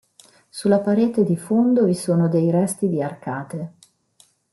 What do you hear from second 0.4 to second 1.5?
Sulla parete di